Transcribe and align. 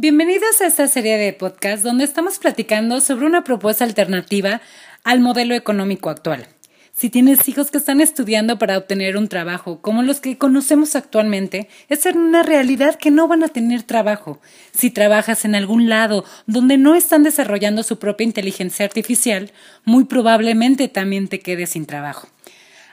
Bienvenidos 0.00 0.60
a 0.60 0.66
esta 0.66 0.86
serie 0.86 1.18
de 1.18 1.32
podcast 1.32 1.82
donde 1.82 2.04
estamos 2.04 2.38
platicando 2.38 3.00
sobre 3.00 3.26
una 3.26 3.42
propuesta 3.42 3.82
alternativa 3.82 4.60
al 5.02 5.18
modelo 5.18 5.56
económico 5.56 6.08
actual. 6.08 6.46
Si 6.94 7.10
tienes 7.10 7.48
hijos 7.48 7.72
que 7.72 7.78
están 7.78 8.00
estudiando 8.00 8.60
para 8.60 8.78
obtener 8.78 9.16
un 9.16 9.26
trabajo 9.26 9.82
como 9.82 10.04
los 10.04 10.20
que 10.20 10.38
conocemos 10.38 10.94
actualmente, 10.94 11.68
es 11.88 12.06
una 12.06 12.44
realidad 12.44 12.94
que 12.94 13.10
no 13.10 13.26
van 13.26 13.42
a 13.42 13.48
tener 13.48 13.82
trabajo. 13.82 14.40
Si 14.70 14.90
trabajas 14.90 15.44
en 15.44 15.56
algún 15.56 15.88
lado 15.88 16.24
donde 16.46 16.78
no 16.78 16.94
están 16.94 17.24
desarrollando 17.24 17.82
su 17.82 17.98
propia 17.98 18.24
inteligencia 18.24 18.84
artificial, 18.86 19.50
muy 19.84 20.04
probablemente 20.04 20.86
también 20.86 21.26
te 21.26 21.40
quedes 21.40 21.70
sin 21.70 21.86
trabajo. 21.86 22.28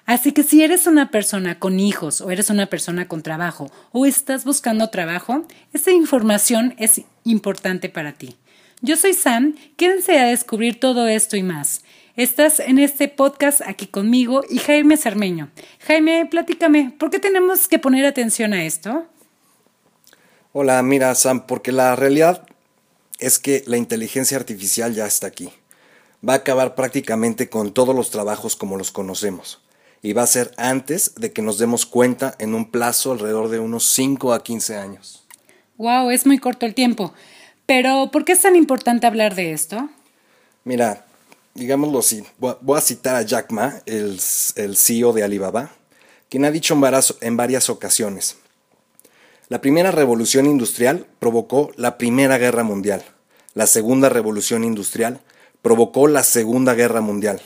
Así 0.05 0.33
que 0.33 0.43
si 0.43 0.63
eres 0.63 0.85
una 0.85 1.09
persona 1.09 1.57
con 1.57 1.79
hijos 1.79 2.21
o 2.21 2.29
eres 2.29 2.51
una 2.51 2.67
persona 2.67 3.07
con 3.07 3.23
trabajo 3.23 3.71
o 3.91 4.05
estás 4.05 4.45
buscando 4.45 4.91
trabajo, 4.91 5.45
esta 5.73 5.91
información 5.91 6.75
es 6.77 7.01
importante 7.23 7.89
para 7.89 8.13
ti. 8.13 8.37
Yo 8.81 8.97
soy 8.97 9.13
Sam, 9.13 9.55
quédense 9.77 10.19
a 10.19 10.27
descubrir 10.27 10.79
todo 10.79 11.07
esto 11.07 11.37
y 11.37 11.43
más. 11.43 11.81
Estás 12.15 12.59
en 12.59 12.77
este 12.77 13.07
podcast 13.07 13.61
aquí 13.65 13.87
conmigo 13.87 14.43
y 14.47 14.59
Jaime 14.59 14.95
Cermeño. 14.95 15.49
Jaime, 15.87 16.27
platícame, 16.29 16.93
¿por 16.99 17.09
qué 17.09 17.17
tenemos 17.17 17.67
que 17.67 17.79
poner 17.79 18.05
atención 18.05 18.53
a 18.53 18.63
esto? 18.63 19.07
Hola, 20.53 20.83
mira 20.83 21.15
Sam, 21.15 21.47
porque 21.47 21.71
la 21.71 21.95
realidad 21.95 22.45
es 23.17 23.39
que 23.39 23.63
la 23.65 23.77
inteligencia 23.77 24.37
artificial 24.37 24.93
ya 24.93 25.07
está 25.07 25.25
aquí. 25.25 25.49
Va 26.27 26.33
a 26.33 26.37
acabar 26.37 26.75
prácticamente 26.75 27.49
con 27.49 27.73
todos 27.73 27.95
los 27.95 28.11
trabajos 28.11 28.55
como 28.55 28.77
los 28.77 28.91
conocemos 28.91 29.64
y 30.05 30.13
va 30.13 30.21
a 30.21 30.27
ser 30.27 30.51
antes 30.57 31.15
de 31.15 31.33
que 31.33 31.41
nos 31.41 31.57
demos 31.57 31.87
cuenta 31.87 32.35
en 32.37 32.53
un 32.53 32.69
plazo 32.69 33.13
alrededor 33.13 33.49
de 33.49 33.57
unos 33.57 33.85
5 33.87 34.33
a 34.33 34.43
15 34.43 34.75
años. 34.75 35.25
Wow, 35.77 36.11
es 36.11 36.27
muy 36.27 36.37
corto 36.37 36.67
el 36.67 36.75
tiempo. 36.75 37.11
Pero, 37.65 38.11
¿por 38.11 38.23
qué 38.23 38.33
es 38.33 38.41
tan 38.41 38.55
importante 38.55 39.07
hablar 39.07 39.33
de 39.33 39.51
esto? 39.51 39.89
Mira, 40.63 41.07
digámoslo 41.55 41.97
así, 41.97 42.23
voy 42.37 42.77
a 42.77 42.81
citar 42.81 43.15
a 43.15 43.23
Jack 43.23 43.51
Ma, 43.51 43.81
el, 43.87 44.19
el 44.57 44.77
CEO 44.77 45.11
de 45.11 45.23
Alibaba, 45.23 45.71
quien 46.29 46.45
ha 46.45 46.51
dicho 46.51 46.79
en 47.21 47.35
varias 47.35 47.71
ocasiones, 47.71 48.37
la 49.49 49.59
primera 49.59 49.89
revolución 49.89 50.45
industrial 50.45 51.07
provocó 51.17 51.71
la 51.77 51.97
Primera 51.97 52.37
Guerra 52.37 52.63
Mundial, 52.63 53.03
la 53.55 53.65
segunda 53.65 54.09
revolución 54.09 54.63
industrial 54.63 55.19
provocó 55.63 56.07
la 56.07 56.21
Segunda 56.21 56.75
Guerra 56.75 57.01
Mundial, 57.01 57.41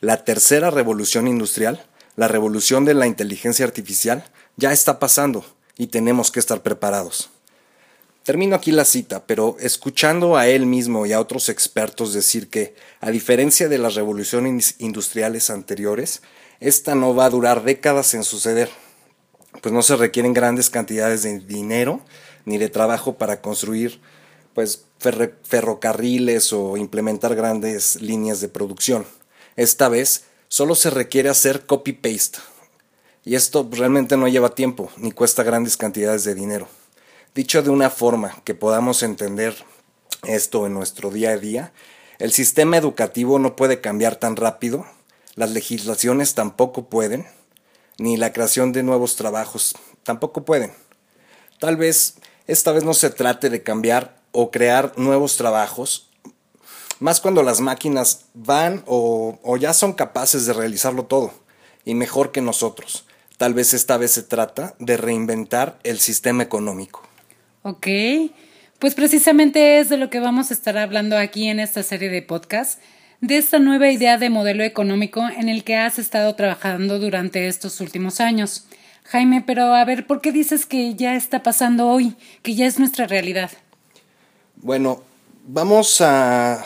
la 0.00 0.24
tercera 0.24 0.70
revolución 0.70 1.28
industrial, 1.28 1.84
la 2.16 2.28
revolución 2.28 2.84
de 2.84 2.94
la 2.94 3.06
inteligencia 3.06 3.64
artificial, 3.64 4.24
ya 4.56 4.72
está 4.72 4.98
pasando 4.98 5.44
y 5.76 5.88
tenemos 5.88 6.30
que 6.30 6.40
estar 6.40 6.62
preparados. 6.62 7.30
Termino 8.22 8.54
aquí 8.54 8.70
la 8.70 8.84
cita, 8.84 9.24
pero 9.26 9.56
escuchando 9.60 10.36
a 10.36 10.46
él 10.46 10.66
mismo 10.66 11.06
y 11.06 11.12
a 11.12 11.20
otros 11.20 11.48
expertos 11.48 12.12
decir 12.12 12.50
que, 12.50 12.74
a 13.00 13.10
diferencia 13.10 13.68
de 13.68 13.78
las 13.78 13.94
revoluciones 13.94 14.74
industriales 14.78 15.48
anteriores, 15.48 16.22
esta 16.60 16.94
no 16.94 17.14
va 17.14 17.24
a 17.24 17.30
durar 17.30 17.64
décadas 17.64 18.12
en 18.12 18.22
suceder, 18.22 18.68
pues 19.62 19.72
no 19.72 19.82
se 19.82 19.96
requieren 19.96 20.34
grandes 20.34 20.68
cantidades 20.68 21.22
de 21.22 21.40
dinero 21.40 22.02
ni 22.44 22.58
de 22.58 22.68
trabajo 22.68 23.16
para 23.16 23.40
construir 23.40 24.00
pues 24.54 24.84
ferrocarriles 24.98 26.52
o 26.52 26.76
implementar 26.76 27.34
grandes 27.34 28.00
líneas 28.02 28.40
de 28.40 28.48
producción. 28.48 29.06
Esta 29.60 29.90
vez 29.90 30.24
solo 30.48 30.74
se 30.74 30.88
requiere 30.88 31.28
hacer 31.28 31.66
copy-paste. 31.66 32.38
Y 33.26 33.34
esto 33.34 33.68
realmente 33.70 34.16
no 34.16 34.26
lleva 34.26 34.54
tiempo 34.54 34.90
ni 34.96 35.12
cuesta 35.12 35.42
grandes 35.42 35.76
cantidades 35.76 36.24
de 36.24 36.34
dinero. 36.34 36.66
Dicho 37.34 37.60
de 37.60 37.68
una 37.68 37.90
forma 37.90 38.40
que 38.44 38.54
podamos 38.54 39.02
entender 39.02 39.54
esto 40.22 40.66
en 40.66 40.72
nuestro 40.72 41.10
día 41.10 41.32
a 41.32 41.36
día, 41.36 41.74
el 42.18 42.32
sistema 42.32 42.78
educativo 42.78 43.38
no 43.38 43.54
puede 43.54 43.82
cambiar 43.82 44.16
tan 44.16 44.36
rápido, 44.36 44.86
las 45.34 45.50
legislaciones 45.50 46.34
tampoco 46.34 46.88
pueden, 46.88 47.26
ni 47.98 48.16
la 48.16 48.32
creación 48.32 48.72
de 48.72 48.82
nuevos 48.82 49.16
trabajos 49.16 49.74
tampoco 50.04 50.46
pueden. 50.46 50.72
Tal 51.58 51.76
vez 51.76 52.14
esta 52.46 52.72
vez 52.72 52.82
no 52.82 52.94
se 52.94 53.10
trate 53.10 53.50
de 53.50 53.62
cambiar 53.62 54.22
o 54.32 54.50
crear 54.50 54.94
nuevos 54.96 55.36
trabajos, 55.36 56.09
más 57.00 57.20
cuando 57.20 57.42
las 57.42 57.60
máquinas 57.60 58.26
van 58.34 58.84
o, 58.86 59.56
ya 59.58 59.72
son 59.72 59.94
capaces 59.94 60.46
de 60.46 60.52
realizarlo 60.52 61.04
todo, 61.04 61.32
y 61.84 61.94
mejor 61.94 62.30
que 62.30 62.42
nosotros. 62.42 63.06
Tal 63.38 63.54
vez 63.54 63.74
esta 63.74 63.96
vez 63.96 64.12
se 64.12 64.22
trata 64.22 64.74
de 64.78 64.98
reinventar 64.98 65.78
el 65.82 65.98
sistema 65.98 66.42
económico. 66.42 67.02
Ok, 67.62 67.86
pues 68.78 68.94
precisamente 68.94 69.80
es 69.80 69.88
de 69.88 69.96
lo 69.96 70.10
que 70.10 70.20
vamos 70.20 70.50
a 70.50 70.54
estar 70.54 70.76
hablando 70.76 71.16
aquí 71.16 71.48
en 71.48 71.58
esta 71.58 71.82
serie 71.82 72.10
de 72.10 72.22
podcast, 72.22 72.80
de 73.22 73.38
esta 73.38 73.58
nueva 73.58 73.90
idea 73.90 74.18
de 74.18 74.30
modelo 74.30 74.62
económico 74.62 75.26
en 75.28 75.48
el 75.48 75.64
que 75.64 75.76
has 75.76 75.98
estado 75.98 76.34
trabajando 76.34 76.98
durante 76.98 77.48
estos 77.48 77.80
últimos 77.80 78.20
años. 78.20 78.66
Jaime, 79.04 79.42
pero 79.46 79.74
a 79.74 79.84
ver, 79.84 80.06
¿por 80.06 80.20
qué 80.20 80.32
dices 80.32 80.66
que 80.66 80.94
ya 80.94 81.16
está 81.16 81.42
pasando 81.42 81.88
hoy, 81.88 82.14
que 82.42 82.54
ya 82.54 82.66
es 82.66 82.78
nuestra 82.78 83.06
realidad? 83.06 83.50
Bueno, 84.56 85.02
vamos 85.46 86.00
a, 86.00 86.64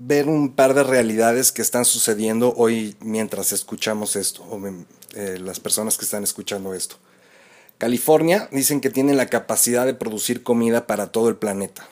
ver 0.00 0.28
un 0.28 0.54
par 0.54 0.74
de 0.74 0.84
realidades 0.84 1.50
que 1.50 1.62
están 1.62 1.84
sucediendo 1.84 2.54
hoy 2.56 2.96
mientras 3.00 3.52
escuchamos 3.52 4.14
esto, 4.16 4.44
o 4.44 4.60
eh, 5.14 5.38
las 5.40 5.58
personas 5.58 5.98
que 5.98 6.04
están 6.04 6.22
escuchando 6.22 6.72
esto. 6.72 6.96
California 7.78 8.48
dicen 8.52 8.80
que 8.80 8.90
tiene 8.90 9.14
la 9.14 9.26
capacidad 9.26 9.86
de 9.86 9.94
producir 9.94 10.42
comida 10.42 10.86
para 10.86 11.08
todo 11.08 11.28
el 11.28 11.36
planeta. 11.36 11.88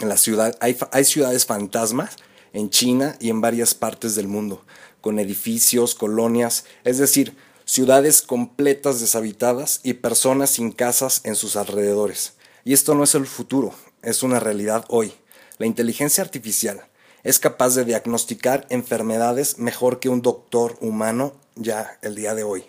En 0.00 0.08
la 0.08 0.16
ciudad 0.16 0.56
hay, 0.60 0.76
hay 0.92 1.04
ciudades 1.04 1.46
fantasmas 1.46 2.16
en 2.52 2.70
China 2.70 3.16
y 3.20 3.30
en 3.30 3.40
varias 3.40 3.74
partes 3.74 4.14
del 4.14 4.28
mundo, 4.28 4.62
con 5.00 5.18
edificios, 5.18 5.94
colonias, 5.94 6.64
es 6.84 6.98
decir, 6.98 7.34
ciudades 7.64 8.20
completas 8.20 9.00
deshabitadas 9.00 9.80
y 9.82 9.94
personas 9.94 10.50
sin 10.50 10.72
casas 10.72 11.22
en 11.24 11.36
sus 11.36 11.56
alrededores. 11.56 12.34
Y 12.64 12.74
esto 12.74 12.94
no 12.94 13.04
es 13.04 13.14
el 13.14 13.26
futuro, 13.26 13.74
es 14.02 14.22
una 14.22 14.40
realidad 14.40 14.84
hoy. 14.88 15.12
La 15.58 15.66
inteligencia 15.66 16.22
artificial, 16.22 16.86
es 17.24 17.38
capaz 17.38 17.74
de 17.74 17.86
diagnosticar 17.86 18.66
enfermedades 18.68 19.58
mejor 19.58 19.98
que 19.98 20.10
un 20.10 20.22
doctor 20.22 20.76
humano 20.80 21.32
ya 21.56 21.98
el 22.02 22.14
día 22.14 22.34
de 22.34 22.44
hoy. 22.44 22.64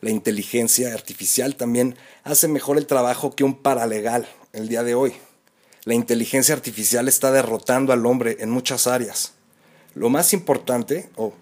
La 0.00 0.10
inteligencia 0.10 0.92
artificial 0.92 1.56
también 1.56 1.96
hace 2.22 2.46
mejor 2.46 2.76
el 2.76 2.86
trabajo 2.86 3.34
que 3.34 3.44
un 3.44 3.54
paralegal 3.54 4.28
el 4.52 4.68
día 4.68 4.82
de 4.82 4.94
hoy. 4.94 5.14
La 5.84 5.94
inteligencia 5.94 6.54
artificial 6.54 7.08
está 7.08 7.32
derrotando 7.32 7.92
al 7.92 8.04
hombre 8.04 8.36
en 8.40 8.50
muchas 8.50 8.86
áreas. 8.86 9.32
Lo 9.94 10.10
más 10.10 10.34
importante, 10.34 11.08
o 11.16 11.32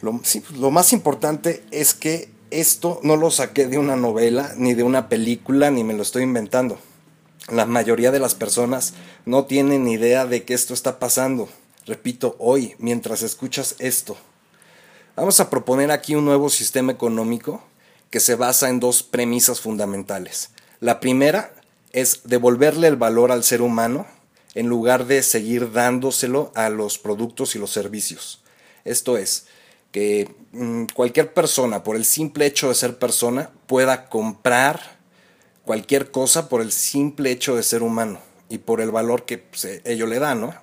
lo, 0.00 0.70
más 0.70 0.92
importante 0.92 1.62
es 1.70 1.92
que 1.92 2.30
esto 2.50 3.00
no 3.02 3.16
lo 3.16 3.30
saqué 3.30 3.66
de 3.66 3.76
una 3.76 3.96
novela, 3.96 4.54
ni 4.56 4.72
de 4.72 4.84
una 4.84 5.08
película, 5.10 5.70
ni 5.70 5.84
me 5.84 5.92
lo 5.92 6.02
estoy 6.02 6.22
inventando. 6.22 6.78
La 7.48 7.66
mayoría 7.66 8.10
de 8.10 8.18
las 8.18 8.34
personas 8.34 8.94
no 9.24 9.44
tienen 9.44 9.86
idea 9.88 10.26
de 10.26 10.44
que 10.44 10.54
esto 10.54 10.74
está 10.74 10.98
pasando. 10.98 11.48
Repito, 11.86 12.36
hoy, 12.38 12.74
mientras 12.78 13.22
escuchas 13.22 13.76
esto. 13.78 14.16
Vamos 15.14 15.40
a 15.40 15.48
proponer 15.48 15.90
aquí 15.90 16.14
un 16.14 16.24
nuevo 16.24 16.50
sistema 16.50 16.92
económico 16.92 17.62
que 18.10 18.20
se 18.20 18.34
basa 18.34 18.68
en 18.68 18.80
dos 18.80 19.02
premisas 19.02 19.60
fundamentales. 19.60 20.50
La 20.80 21.00
primera 21.00 21.54
es 21.92 22.22
devolverle 22.24 22.88
el 22.88 22.96
valor 22.96 23.32
al 23.32 23.44
ser 23.44 23.62
humano 23.62 24.06
en 24.54 24.68
lugar 24.68 25.06
de 25.06 25.22
seguir 25.22 25.72
dándoselo 25.72 26.50
a 26.54 26.68
los 26.68 26.98
productos 26.98 27.54
y 27.54 27.58
los 27.58 27.70
servicios. 27.70 28.42
Esto 28.84 29.16
es, 29.16 29.46
que 29.92 30.34
mm, 30.52 30.84
cualquier 30.94 31.32
persona, 31.32 31.82
por 31.82 31.96
el 31.96 32.04
simple 32.04 32.46
hecho 32.46 32.68
de 32.68 32.74
ser 32.74 32.98
persona, 32.98 33.50
pueda 33.66 34.08
comprar 34.08 34.95
cualquier 35.66 36.10
cosa 36.10 36.48
por 36.48 36.62
el 36.62 36.72
simple 36.72 37.30
hecho 37.30 37.56
de 37.56 37.62
ser 37.62 37.82
humano 37.82 38.20
y 38.48 38.58
por 38.58 38.80
el 38.80 38.90
valor 38.90 39.26
que 39.26 39.36
pues, 39.38 39.64
e, 39.66 39.82
ello 39.84 40.06
le 40.06 40.20
da, 40.20 40.34
¿no? 40.34 40.54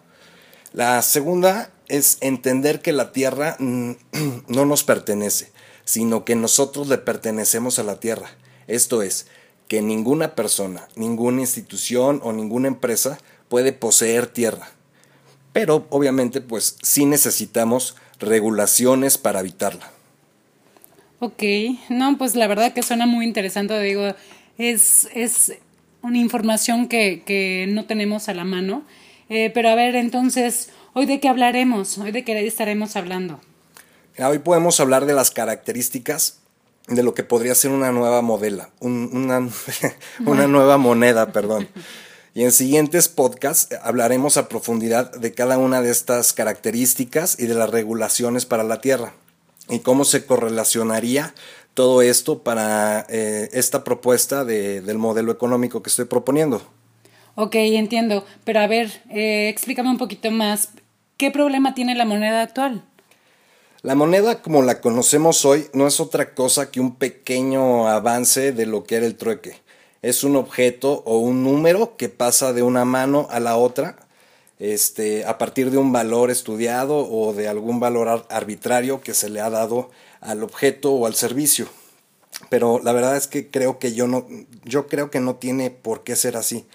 La 0.71 0.99
segunda 1.03 1.71
es 1.87 2.17
entender 2.21 2.81
que 2.81 2.93
la 2.93 3.11
tierra 3.11 3.57
no 3.59 4.65
nos 4.65 4.83
pertenece, 4.83 5.51
sino 5.85 6.25
que 6.25 6.35
nosotros 6.35 6.87
le 6.87 6.97
pertenecemos 6.97 7.77
a 7.77 7.83
la 7.83 7.99
tierra. 7.99 8.31
Esto 8.67 9.03
es, 9.03 9.27
que 9.67 9.81
ninguna 9.81 10.35
persona, 10.35 10.87
ninguna 10.95 11.41
institución 11.41 12.21
o 12.23 12.31
ninguna 12.31 12.69
empresa 12.69 13.17
puede 13.49 13.73
poseer 13.73 14.27
tierra. 14.27 14.69
Pero 15.51 15.85
obviamente 15.89 16.41
pues 16.41 16.77
sí 16.81 17.05
necesitamos 17.05 17.95
regulaciones 18.19 19.17
para 19.17 19.39
habitarla. 19.39 19.91
Ok, 21.19 21.43
no, 21.89 22.17
pues 22.17 22.35
la 22.35 22.47
verdad 22.47 22.73
que 22.73 22.83
suena 22.83 23.05
muy 23.05 23.25
interesante, 23.25 23.79
digo, 23.81 24.13
es, 24.57 25.07
es 25.13 25.53
una 26.01 26.17
información 26.17 26.87
que, 26.87 27.23
que, 27.25 27.65
no 27.69 27.85
tenemos 27.85 28.29
a 28.29 28.33
la 28.33 28.43
mano. 28.43 28.83
Eh, 29.29 29.51
pero 29.53 29.69
a 29.69 29.75
ver, 29.75 29.95
entonces, 29.95 30.69
¿hoy 30.93 31.05
de 31.05 31.19
qué 31.19 31.29
hablaremos? 31.29 31.97
¿Hoy 31.97 32.11
de 32.11 32.23
qué 32.23 32.45
estaremos 32.45 32.95
hablando? 32.95 33.39
Hoy 34.19 34.39
podemos 34.39 34.79
hablar 34.79 35.05
de 35.05 35.13
las 35.13 35.31
características 35.31 36.39
de 36.87 37.01
lo 37.01 37.13
que 37.13 37.23
podría 37.23 37.55
ser 37.55 37.71
una 37.71 37.91
nueva 37.91 38.21
modela, 38.21 38.69
una, 38.79 39.47
una 40.25 40.47
nueva 40.47 40.77
moneda, 40.77 41.31
perdón. 41.31 41.67
Y 42.35 42.43
en 42.43 42.51
siguientes 42.51 43.09
podcasts 43.09 43.75
hablaremos 43.83 44.37
a 44.37 44.49
profundidad 44.49 45.11
de 45.15 45.33
cada 45.33 45.57
una 45.57 45.81
de 45.81 45.91
estas 45.91 46.33
características 46.33 47.39
y 47.39 47.45
de 47.45 47.53
las 47.53 47.69
regulaciones 47.69 48.45
para 48.45 48.63
la 48.63 48.81
Tierra 48.81 49.13
y 49.69 49.79
cómo 49.79 50.03
se 50.03 50.25
correlacionaría 50.25 51.33
todo 51.73 52.01
esto 52.01 52.39
para 52.43 53.05
eh, 53.09 53.49
esta 53.53 53.83
propuesta 53.83 54.45
de, 54.45 54.81
del 54.81 54.97
modelo 54.97 55.31
económico 55.31 55.81
que 55.81 55.89
estoy 55.89 56.05
proponiendo. 56.05 56.61
Ok, 57.35 57.55
entiendo. 57.55 58.25
Pero 58.43 58.59
a 58.59 58.67
ver, 58.67 59.01
eh, 59.09 59.49
explícame 59.49 59.89
un 59.89 59.97
poquito 59.97 60.29
más. 60.31 60.69
¿Qué 61.17 61.31
problema 61.31 61.73
tiene 61.73 61.95
la 61.95 62.05
moneda 62.05 62.41
actual? 62.41 62.83
La 63.81 63.95
moneda 63.95 64.41
como 64.41 64.61
la 64.61 64.79
conocemos 64.79 65.43
hoy 65.43 65.67
no 65.73 65.87
es 65.87 65.99
otra 65.99 66.33
cosa 66.33 66.71
que 66.71 66.79
un 66.79 66.95
pequeño 66.95 67.87
avance 67.87 68.51
de 68.51 68.65
lo 68.65 68.83
que 68.83 68.95
era 68.95 69.05
el 69.05 69.15
trueque. 69.15 69.57
Es 70.01 70.23
un 70.23 70.35
objeto 70.35 71.01
o 71.05 71.17
un 71.19 71.43
número 71.43 71.97
que 71.97 72.09
pasa 72.09 72.53
de 72.53 72.61
una 72.61 72.85
mano 72.85 73.27
a 73.29 73.39
la 73.39 73.57
otra 73.57 73.97
este, 74.59 75.25
a 75.25 75.37
partir 75.37 75.71
de 75.71 75.77
un 75.77 75.91
valor 75.91 76.31
estudiado 76.31 77.09
o 77.09 77.33
de 77.33 77.49
algún 77.49 77.81
valor 77.81 78.25
arbitrario 78.29 79.01
que 79.01 79.13
se 79.13 79.29
le 79.29 79.41
ha 79.41 79.49
dado 79.49 79.91
al 80.23 80.43
objeto 80.43 80.93
o 80.93 81.05
al 81.05 81.15
servicio. 81.15 81.67
Pero 82.49 82.79
la 82.83 82.93
verdad 82.93 83.15
es 83.15 83.27
que 83.27 83.49
creo 83.49 83.79
que 83.79 83.93
yo 83.93 84.07
no, 84.07 84.27
yo 84.63 84.87
creo 84.87 85.11
que 85.11 85.19
no 85.19 85.35
tiene 85.35 85.69
por 85.69 86.03
qué 86.03 86.15
ser 86.15 86.35
así. 86.35 86.65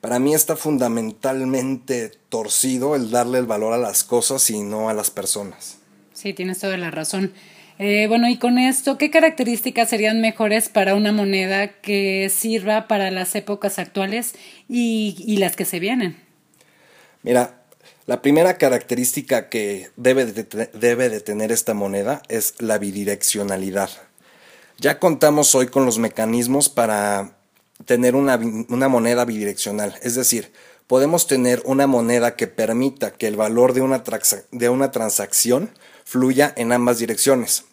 Para 0.00 0.18
mí 0.18 0.34
está 0.34 0.56
fundamentalmente 0.56 2.10
torcido 2.28 2.96
el 2.96 3.10
darle 3.10 3.38
el 3.38 3.46
valor 3.46 3.72
a 3.72 3.78
las 3.78 4.02
cosas 4.02 4.50
y 4.50 4.60
no 4.60 4.88
a 4.88 4.94
las 4.94 5.10
personas. 5.10 5.78
Sí, 6.12 6.32
tienes 6.32 6.58
toda 6.58 6.76
la 6.76 6.90
razón. 6.90 7.32
Eh, 7.78 8.06
bueno, 8.08 8.28
y 8.28 8.36
con 8.36 8.58
esto, 8.58 8.98
¿qué 8.98 9.10
características 9.10 9.88
serían 9.88 10.20
mejores 10.20 10.68
para 10.68 10.94
una 10.94 11.12
moneda 11.12 11.80
que 11.80 12.30
sirva 12.34 12.88
para 12.88 13.10
las 13.10 13.34
épocas 13.34 13.78
actuales 13.78 14.34
y, 14.68 15.16
y 15.26 15.36
las 15.38 15.56
que 15.56 15.64
se 15.64 15.78
vienen? 15.78 16.16
Mira, 17.22 17.61
la 18.06 18.20
primera 18.20 18.58
característica 18.58 19.48
que 19.48 19.90
debe 19.96 20.26
de, 20.26 20.68
debe 20.72 21.08
de 21.08 21.20
tener 21.20 21.52
esta 21.52 21.74
moneda 21.74 22.22
es 22.28 22.54
la 22.60 22.78
bidireccionalidad. 22.78 23.90
Ya 24.78 24.98
contamos 24.98 25.54
hoy 25.54 25.68
con 25.68 25.86
los 25.86 25.98
mecanismos 25.98 26.68
para 26.68 27.36
tener 27.84 28.16
una, 28.16 28.40
una, 28.68 28.88
moneda 28.88 29.24
bidireccional, 29.24 29.98
es 30.02 30.14
decir, 30.14 30.52
podemos 30.86 31.26
tener 31.26 31.62
una 31.64 31.86
moneda 31.86 32.36
que 32.36 32.46
permita 32.46 33.12
que 33.12 33.26
el 33.26 33.36
valor 33.36 33.72
de 33.72 33.80
una, 33.80 34.02
de 34.50 34.68
una 34.68 34.90
transacción 34.90 35.70
fluya 36.04 36.52
en 36.56 36.72
ambas 36.72 36.98
direcciones, 36.98 37.64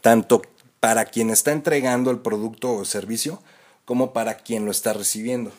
tanto 0.00 0.42
para 0.80 1.06
quien 1.06 1.30
está 1.30 1.52
entregando 1.52 2.10
el 2.10 2.18
producto 2.20 2.72
o 2.74 2.84
servicio 2.84 3.42
como 3.84 4.12
para 4.12 4.36
quien 4.38 4.64
lo 4.64 4.70
está 4.70 4.92
recibiendo. 4.92 5.52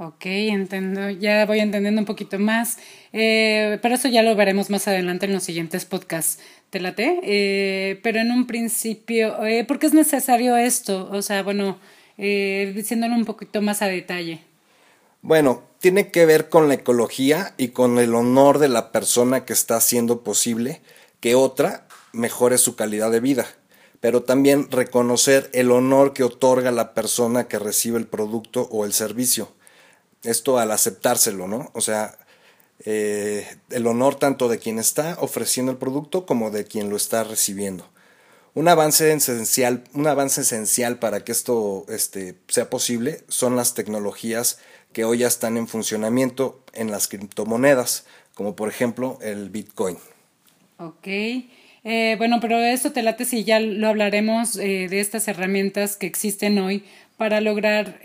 Ok, 0.00 0.26
entiendo, 0.26 1.10
ya 1.10 1.44
voy 1.44 1.58
entendiendo 1.58 2.00
un 2.00 2.04
poquito 2.04 2.38
más, 2.38 2.78
eh, 3.12 3.80
pero 3.82 3.96
eso 3.96 4.06
ya 4.06 4.22
lo 4.22 4.36
veremos 4.36 4.70
más 4.70 4.86
adelante 4.86 5.26
en 5.26 5.32
los 5.32 5.42
siguientes 5.42 5.84
podcasts. 5.86 6.38
¿Te 6.70 6.78
late? 6.78 7.18
Eh, 7.24 7.98
pero 8.04 8.20
en 8.20 8.30
un 8.30 8.46
principio, 8.46 9.44
eh, 9.44 9.64
¿por 9.64 9.80
qué 9.80 9.88
es 9.88 9.94
necesario 9.94 10.56
esto? 10.56 11.08
O 11.10 11.20
sea, 11.20 11.42
bueno, 11.42 11.80
eh, 12.16 12.72
diciéndolo 12.76 13.16
un 13.16 13.24
poquito 13.24 13.60
más 13.60 13.82
a 13.82 13.86
detalle. 13.86 14.40
Bueno, 15.20 15.64
tiene 15.80 16.12
que 16.12 16.26
ver 16.26 16.48
con 16.48 16.68
la 16.68 16.74
ecología 16.74 17.54
y 17.56 17.70
con 17.70 17.98
el 17.98 18.14
honor 18.14 18.60
de 18.60 18.68
la 18.68 18.92
persona 18.92 19.44
que 19.44 19.52
está 19.52 19.78
haciendo 19.78 20.22
posible 20.22 20.80
que 21.18 21.34
otra 21.34 21.88
mejore 22.12 22.58
su 22.58 22.76
calidad 22.76 23.10
de 23.10 23.18
vida, 23.18 23.46
pero 23.98 24.22
también 24.22 24.70
reconocer 24.70 25.50
el 25.54 25.72
honor 25.72 26.12
que 26.12 26.22
otorga 26.22 26.70
la 26.70 26.94
persona 26.94 27.48
que 27.48 27.58
recibe 27.58 27.98
el 27.98 28.06
producto 28.06 28.68
o 28.70 28.84
el 28.84 28.92
servicio 28.92 29.57
esto 30.22 30.58
al 30.58 30.70
aceptárselo, 30.70 31.48
¿no? 31.48 31.70
O 31.74 31.80
sea, 31.80 32.18
eh, 32.84 33.46
el 33.70 33.86
honor 33.86 34.16
tanto 34.16 34.48
de 34.48 34.58
quien 34.58 34.78
está 34.78 35.16
ofreciendo 35.20 35.72
el 35.72 35.78
producto 35.78 36.26
como 36.26 36.50
de 36.50 36.64
quien 36.64 36.90
lo 36.90 36.96
está 36.96 37.24
recibiendo. 37.24 37.88
Un 38.54 38.68
avance 38.68 39.12
esencial, 39.12 39.84
un 39.94 40.06
avance 40.06 40.40
esencial 40.40 40.98
para 40.98 41.24
que 41.24 41.32
esto 41.32 41.84
este, 41.88 42.36
sea 42.48 42.70
posible 42.70 43.22
son 43.28 43.56
las 43.56 43.74
tecnologías 43.74 44.58
que 44.92 45.04
hoy 45.04 45.18
ya 45.18 45.26
están 45.26 45.56
en 45.56 45.68
funcionamiento 45.68 46.62
en 46.72 46.90
las 46.90 47.08
criptomonedas, 47.08 48.06
como 48.34 48.56
por 48.56 48.68
ejemplo 48.68 49.18
el 49.22 49.50
Bitcoin. 49.50 49.98
Ok. 50.78 51.06
Eh, 51.84 52.16
bueno, 52.18 52.38
pero 52.40 52.58
esto 52.58 52.92
te 52.92 53.02
late 53.02 53.24
si 53.24 53.44
ya 53.44 53.60
lo 53.60 53.88
hablaremos 53.88 54.56
eh, 54.56 54.88
de 54.88 55.00
estas 55.00 55.28
herramientas 55.28 55.96
que 55.96 56.06
existen 56.06 56.58
hoy 56.58 56.84
para 57.16 57.40
lograr 57.40 58.00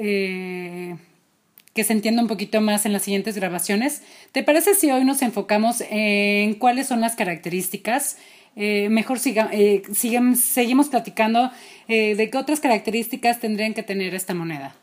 que 1.73 1.83
se 1.83 1.93
entienda 1.93 2.21
un 2.21 2.27
poquito 2.27 2.61
más 2.61 2.85
en 2.85 2.93
las 2.93 3.03
siguientes 3.03 3.35
grabaciones. 3.35 4.01
¿Te 4.31 4.43
parece 4.43 4.75
si 4.75 4.91
hoy 4.91 5.05
nos 5.05 5.21
enfocamos 5.21 5.83
en 5.89 6.53
cuáles 6.55 6.87
son 6.87 7.01
las 7.01 7.15
características? 7.15 8.17
Eh, 8.55 8.89
mejor 8.89 9.19
siga, 9.19 9.49
eh, 9.51 9.81
seguimos 9.91 10.87
platicando 10.89 11.49
eh, 11.87 12.15
de 12.15 12.29
qué 12.29 12.37
otras 12.37 12.59
características 12.59 13.39
tendrían 13.39 13.73
que 13.73 13.81
tener 13.81 14.13
esta 14.13 14.35
moneda. 14.35 14.75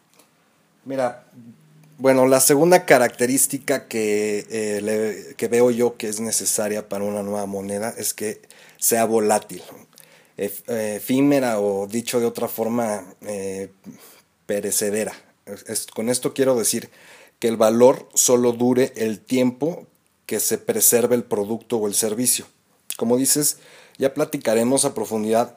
Mira, 0.85 1.25
bueno, 1.99 2.27
la 2.27 2.41
segunda 2.41 2.85
característica 2.85 3.87
que, 3.87 5.33
que 5.37 5.49
veo 5.49 5.71
yo 5.71 5.97
que 5.97 6.09
es 6.09 6.19
necesaria 6.19 6.89
para 6.89 7.05
una 7.05 7.23
nueva 7.23 7.47
moneda 7.47 7.95
es 7.97 8.15
que 8.15 8.41
sea 8.79 9.05
volátil, 9.05 9.63
efímera 10.37 11.61
o 11.61 11.87
dicho 11.87 12.19
de 12.19 12.27
otra 12.27 12.49
forma, 12.49 13.05
perecedera 14.47 15.13
con 15.94 16.08
esto 16.08 16.35
quiero 16.35 16.56
decir 16.56 16.91
que 17.38 17.49
el 17.49 17.56
valor 17.56 18.08
solo 18.14 18.52
dure 18.52 18.93
el 18.97 19.20
tiempo 19.20 19.87
que 20.26 20.41
se 20.41 20.58
preserve 20.58 21.17
el 21.17 21.25
producto 21.25 21.79
o 21.79 21.88
el 21.88 21.94
servicio. 21.94 22.47
Como 22.97 23.17
dices, 23.17 23.58
ya 23.99 24.14
platicaremos 24.14 24.85
a 24.85 24.94
profundidad 24.94 25.56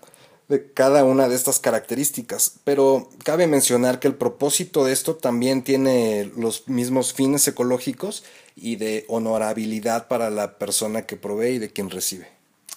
de 0.49 0.71
cada 0.73 1.03
una 1.03 1.29
de 1.29 1.35
estas 1.35 1.59
características, 1.59 2.55
pero 2.63 3.09
cabe 3.23 3.47
mencionar 3.47 3.99
que 3.99 4.07
el 4.07 4.15
propósito 4.15 4.85
de 4.85 4.93
esto 4.93 5.15
también 5.15 5.63
tiene 5.63 6.31
los 6.37 6.67
mismos 6.67 7.13
fines 7.13 7.47
ecológicos 7.47 8.23
y 8.55 8.75
de 8.75 9.05
honorabilidad 9.07 10.07
para 10.07 10.29
la 10.29 10.57
persona 10.57 11.05
que 11.05 11.17
provee 11.17 11.55
y 11.55 11.59
de 11.59 11.71
quien 11.71 11.89
recibe. 11.89 12.27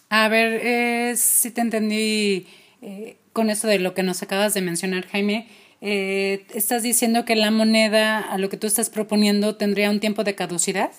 A 0.09 0.29
ver, 0.29 0.61
eh, 0.63 1.17
si 1.17 1.51
te 1.51 1.61
entendí 1.61 2.47
eh, 2.83 3.17
con 3.33 3.51
esto 3.51 3.67
de 3.67 3.79
lo 3.79 3.95
que 3.95 4.03
nos 4.03 4.23
acabas 4.23 4.55
de 4.55 4.63
mencionar, 4.63 5.07
Jaime. 5.09 5.49
Eh, 5.89 6.45
¿Estás 6.53 6.83
diciendo 6.83 7.25
que 7.25 7.37
la 7.37 7.53
moneda, 7.53 8.19
a 8.19 8.39
lo 8.39 8.49
que 8.49 8.57
tú 8.57 8.67
estás 8.67 8.91
proponiendo, 8.91 9.55
tendría 9.55 9.89
un 9.89 10.01
tiempo 10.01 10.25
de 10.25 10.35
caducidad? 10.35 10.91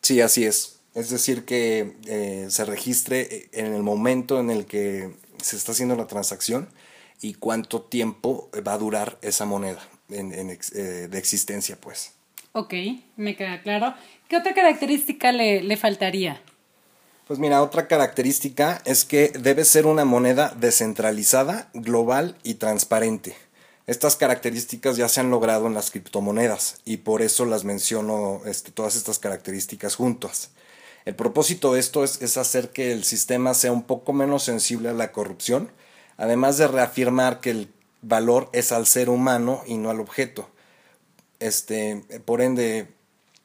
Sí, 0.00 0.22
así 0.22 0.46
es. 0.46 0.80
Es 0.94 1.10
decir, 1.10 1.44
que 1.44 1.92
eh, 2.06 2.46
se 2.48 2.64
registre 2.64 3.50
en 3.52 3.74
el 3.74 3.82
momento 3.82 4.40
en 4.40 4.48
el 4.48 4.64
que 4.64 5.10
se 5.42 5.56
está 5.56 5.72
haciendo 5.72 5.94
la 5.94 6.06
transacción 6.06 6.70
y 7.20 7.34
cuánto 7.34 7.82
tiempo 7.82 8.48
va 8.66 8.72
a 8.72 8.78
durar 8.78 9.18
esa 9.20 9.44
moneda 9.44 9.86
en, 10.08 10.32
eh, 10.32 10.56
de 11.10 11.18
existencia, 11.18 11.76
pues. 11.78 12.14
Ok, 12.52 12.72
me 13.18 13.36
queda 13.36 13.60
claro. 13.60 13.92
¿Qué 14.26 14.38
otra 14.38 14.54
característica 14.54 15.32
le, 15.32 15.62
le 15.62 15.76
faltaría? 15.76 16.40
Pues 17.26 17.38
mira, 17.38 17.62
otra 17.62 17.88
característica 17.88 18.80
es 18.86 19.04
que 19.04 19.32
debe 19.38 19.66
ser 19.66 19.84
una 19.84 20.06
moneda 20.06 20.54
descentralizada, 20.58 21.68
global 21.74 22.38
y 22.42 22.54
transparente. 22.54 23.36
Estas 23.86 24.14
características 24.14 24.96
ya 24.96 25.08
se 25.08 25.20
han 25.20 25.30
logrado 25.30 25.66
en 25.66 25.74
las 25.74 25.90
criptomonedas 25.90 26.76
y 26.84 26.98
por 26.98 27.20
eso 27.20 27.44
las 27.46 27.64
menciono 27.64 28.40
este, 28.46 28.70
todas 28.70 28.94
estas 28.94 29.18
características 29.18 29.96
juntas. 29.96 30.50
El 31.04 31.16
propósito 31.16 31.74
de 31.74 31.80
esto 31.80 32.04
es, 32.04 32.22
es, 32.22 32.36
hacer 32.36 32.70
que 32.70 32.92
el 32.92 33.02
sistema 33.02 33.54
sea 33.54 33.72
un 33.72 33.82
poco 33.82 34.12
menos 34.12 34.44
sensible 34.44 34.88
a 34.88 34.92
la 34.92 35.10
corrupción, 35.10 35.72
además 36.16 36.58
de 36.58 36.68
reafirmar 36.68 37.40
que 37.40 37.50
el 37.50 37.72
valor 38.02 38.48
es 38.52 38.70
al 38.70 38.86
ser 38.86 39.10
humano 39.10 39.62
y 39.66 39.78
no 39.78 39.90
al 39.90 39.98
objeto. 39.98 40.48
Este, 41.40 42.04
por 42.24 42.40
ende, 42.40 42.86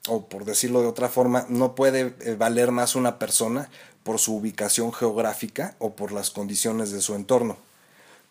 o 0.08 0.28
por 0.30 0.46
decirlo 0.46 0.82
de 0.82 0.88
otra 0.88 1.10
forma, 1.10 1.48
no 1.50 1.74
puede 1.74 2.14
eh, 2.20 2.36
valer 2.38 2.72
más 2.72 2.96
una 2.96 3.18
persona 3.18 3.72
por 4.04 4.20
su 4.20 4.36
ubicación 4.36 4.94
geográfica 4.94 5.76
o 5.80 5.96
por 5.96 6.12
las 6.12 6.30
condiciones 6.30 6.92
de 6.92 7.02
su 7.02 7.16
entorno 7.16 7.58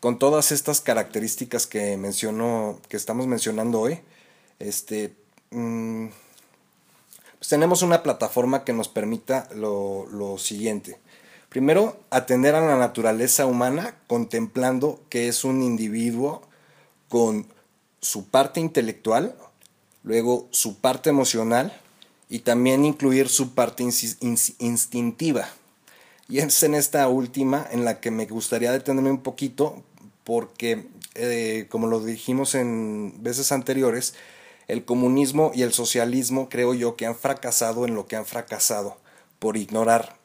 con 0.00 0.18
todas 0.18 0.52
estas 0.52 0.80
características 0.80 1.66
que 1.66 1.96
mencionó, 1.96 2.80
que 2.88 2.96
estamos 2.96 3.26
mencionando 3.26 3.80
hoy, 3.80 4.00
este, 4.58 5.14
mm, 5.50 6.06
pues 7.38 7.48
tenemos 7.48 7.82
una 7.82 8.02
plataforma 8.02 8.64
que 8.64 8.72
nos 8.72 8.88
permita 8.88 9.48
lo, 9.54 10.06
lo 10.06 10.38
siguiente. 10.38 10.98
Primero, 11.48 11.98
atender 12.10 12.54
a 12.54 12.60
la 12.60 12.76
naturaleza 12.76 13.46
humana 13.46 13.96
contemplando 14.06 15.00
que 15.08 15.28
es 15.28 15.44
un 15.44 15.62
individuo 15.62 16.42
con 17.08 17.46
su 18.00 18.28
parte 18.28 18.60
intelectual, 18.60 19.34
luego 20.02 20.48
su 20.50 20.78
parte 20.78 21.10
emocional 21.10 21.72
y 22.28 22.40
también 22.40 22.84
incluir 22.84 23.28
su 23.28 23.54
parte 23.54 23.82
instintiva. 23.82 25.48
Y 26.28 26.38
es 26.38 26.62
en 26.62 26.74
esta 26.74 27.08
última 27.08 27.66
en 27.70 27.84
la 27.84 28.00
que 28.00 28.10
me 28.10 28.26
gustaría 28.26 28.72
detenerme 28.72 29.10
un 29.10 29.22
poquito 29.22 29.82
porque, 30.24 30.88
eh, 31.14 31.66
como 31.70 31.86
lo 31.86 32.00
dijimos 32.00 32.54
en 32.54 33.22
veces 33.22 33.52
anteriores, 33.52 34.14
El 34.68 34.84
comunismo 34.84 35.52
y 35.54 35.62
el 35.62 35.72
socialismo 35.72 36.48
creo 36.48 36.74
yo 36.74 36.96
que 36.96 37.06
han 37.06 37.14
fracasado 37.14 37.86
en 37.86 37.94
lo 37.94 38.06
que 38.06 38.16
han 38.16 38.26
fracasado 38.26 38.96
por 39.38 39.56
ignorar 39.56 40.16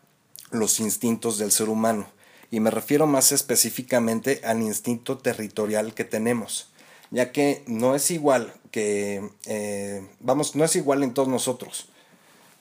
los 0.50 0.80
instintos 0.80 1.38
del 1.38 1.52
ser 1.52 1.70
humano. 1.70 2.08
Y 2.50 2.60
me 2.60 2.72
refiero 2.72 3.06
más 3.08 3.32
específicamente 3.32 4.42
al 4.44 4.62
instinto 4.62 5.18
territorial 5.20 5.94
que 5.94 6.06
tenemos, 6.06 6.70
ya 7.12 7.32
que 7.32 7.64
no 7.68 7.96
es 7.96 8.10
igual 8.12 8.54
que, 8.72 9.30
eh, 9.46 10.06
vamos, 10.20 10.56
no 10.56 10.66
es 10.66 10.76
igual 10.76 11.04
en 11.04 11.14
todos 11.14 11.28
nosotros. 11.28 11.90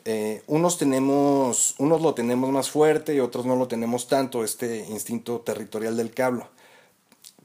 Eh, 0.04 0.42
unos 0.46 0.78
tenemos, 0.78 1.74
unos 1.78 2.00
lo 2.00 2.14
tenemos 2.14 2.50
más 2.50 2.70
fuerte 2.70 3.14
y 3.14 3.20
otros 3.20 3.46
no 3.46 3.56
lo 3.56 3.68
tenemos 3.68 4.08
tanto, 4.08 4.44
este 4.44 4.86
instinto 4.88 5.40
territorial 5.40 5.96
del 5.96 6.10
que 6.10 6.22
hablo. 6.22 6.48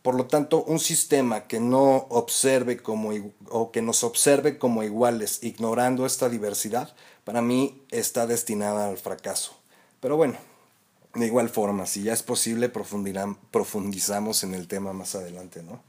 Por 0.01 0.15
lo 0.15 0.25
tanto, 0.25 0.63
un 0.63 0.79
sistema 0.79 1.47
que 1.47 1.59
no 1.59 2.05
observe 2.09 2.77
como 2.77 3.11
o 3.49 3.71
que 3.71 3.81
nos 3.81 4.03
observe 4.03 4.57
como 4.57 4.83
iguales, 4.83 5.39
ignorando 5.41 6.05
esta 6.05 6.29
diversidad, 6.29 6.93
para 7.23 7.41
mí 7.41 7.81
está 7.89 8.27
destinada 8.27 8.87
al 8.87 8.97
fracaso. 8.97 9.57
Pero 9.99 10.15
bueno, 10.15 10.37
de 11.15 11.25
igual 11.25 11.49
forma, 11.49 11.87
si 11.87 12.03
ya 12.03 12.13
es 12.13 12.21
posible, 12.21 12.69
profundizamos 12.69 14.43
en 14.43 14.53
el 14.53 14.67
tema 14.67 14.93
más 14.93 15.15
adelante, 15.15 15.63
¿no? 15.63 15.81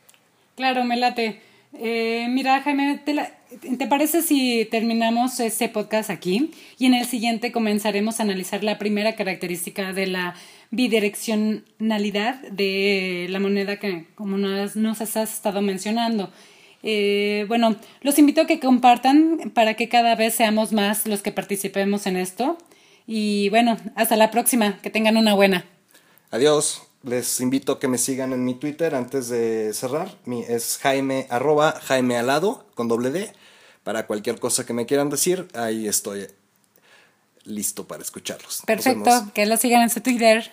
Claro, 0.54 0.85
me 0.85 0.96
late. 0.96 1.42
Eh, 1.78 2.26
mira, 2.30 2.62
Jaime, 2.62 3.00
¿te, 3.04 3.87
parece 3.87 4.23
si 4.23 4.66
terminamos 4.71 5.40
este 5.40 5.68
podcast 5.68 6.11
aquí? 6.11 6.50
Y 6.78 6.87
en 6.87 6.95
el 6.95 7.06
siguiente 7.06 7.52
comenzaremos 7.52 8.18
a 8.18 8.23
analizar 8.23 8.64
la 8.64 8.78
primera 8.78 9.14
característica 9.14 9.92
de 9.92 10.06
la 10.06 10.35
bidireccionalidad 10.71 12.37
de 12.50 13.26
la 13.28 13.40
moneda 13.40 13.78
que, 13.78 14.06
como 14.14 14.38
nos, 14.38 14.76
nos 14.76 15.00
has 15.00 15.16
estado 15.16 15.62
mencionando. 15.62 16.30
Eh, 16.83 17.45
bueno, 17.49 17.76
los 18.02 18.18
invito 18.18 18.42
a 18.42 18.47
que 18.47 18.61
compartan 18.61 19.50
para 19.54 19.75
que 19.75 19.88
cada 19.88 20.14
vez 20.14 20.35
seamos 20.35 20.73
más 20.73 21.06
los 21.06 21.23
que 21.23 21.33
participemos 21.33 22.06
en 22.06 22.16
esto. 22.16 22.59
Y 23.06 23.49
bueno, 23.50 23.76
hasta 23.95 24.16
la 24.16 24.30
próxima. 24.30 24.78
Que 24.78 24.90
tengan 24.90 25.16
una 25.16 25.35
buena. 25.35 25.64
Adiós. 26.30 26.86
Les 27.07 27.41
invito 27.41 27.71
a 27.71 27.79
que 27.79 27.87
me 27.87 27.99
sigan 27.99 28.33
en 28.33 28.45
mi 28.45 28.55
Twitter 28.55 28.97
antes 28.97 29.29
de 29.29 29.73
cerrar. 29.73 30.19
Mi 30.25 30.43
es 30.43 30.79
Jaime 30.83 31.29
arroba 31.31 31.81
Jaime 31.85 32.17
Alado 32.17 32.67
con 32.75 32.89
doble 32.89 33.13
D. 33.13 33.33
Para 33.85 34.09
cualquier 34.09 34.41
cosa 34.41 34.67
que 34.67 34.73
me 34.73 34.87
quieran 34.87 35.09
decir, 35.09 35.47
ahí 35.55 35.87
estoy 35.87 36.27
listo 37.45 37.87
para 37.87 38.03
escucharlos. 38.03 38.63
Perfecto, 38.67 39.31
que 39.35 39.47
lo 39.47 39.57
sigan 39.57 39.83
en 39.83 39.91
su 39.91 40.01
Twitter. 40.01 40.51